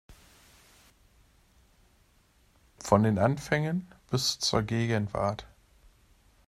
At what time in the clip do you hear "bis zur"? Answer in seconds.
4.09-4.63